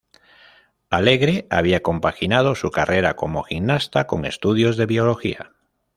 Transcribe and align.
Alegre 0.89 1.45
había 1.51 1.83
compaginado 1.83 2.55
su 2.55 2.71
carrera 2.71 3.15
como 3.15 3.43
gimnasta 3.43 4.07
con 4.07 4.25
estudios 4.25 4.75
de 4.75 4.87
Biología. 4.87 5.51